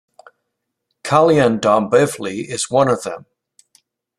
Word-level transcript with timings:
Kalyan-Dombivli 1.03 2.49
is 2.49 2.65
the 2.67 2.73
one 2.73 2.89
of 2.89 3.03
them. 3.03 3.27